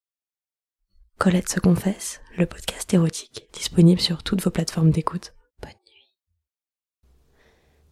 Colette 1.19 1.49
se 1.49 1.59
confesse, 1.59 2.21
le 2.39 2.47
podcast 2.47 2.95
érotique, 2.95 3.49
disponible 3.53 4.01
sur 4.01 4.23
toutes 4.23 4.43
vos 4.43 4.53
plateformes 4.53 4.93
d'écoute. 4.93 5.35
Bonne 5.61 5.73
nuit. 5.91 6.13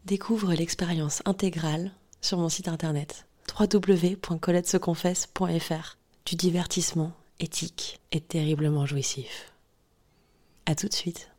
Découvre 0.04 0.54
l'expérience 0.54 1.20
intégrale 1.24 1.90
sur 2.20 2.38
mon 2.38 2.48
site 2.48 2.68
internet 2.68 3.26
www.coletteseconfesse.fr 3.58 5.98
du 6.26 6.36
divertissement 6.36 7.12
éthique 7.40 8.00
et 8.12 8.20
terriblement 8.20 8.86
jouissif. 8.86 9.52
À 10.66 10.74
tout 10.74 10.88
de 10.88 10.94
suite. 10.94 11.33